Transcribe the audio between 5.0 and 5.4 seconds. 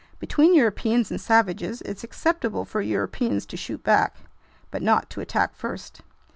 to